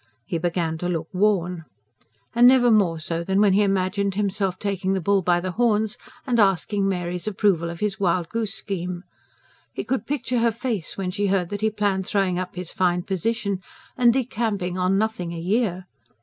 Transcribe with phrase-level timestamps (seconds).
[0.25, 1.65] He began to look worn.
[2.33, 5.95] And never more so than when he imagined himself taking the bull by the horns
[6.25, 9.03] and asking Mary's approval of his wild goose scheme.
[9.73, 13.03] He could picture her face, when she heard that he planned throwing up his fine
[13.03, 13.59] position
[13.95, 15.85] and decamping on nothing a year.